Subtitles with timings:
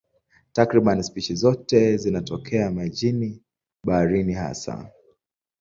[0.53, 3.41] Takriban spishi zote zinatokea majini,
[3.85, 4.89] baharini hasa.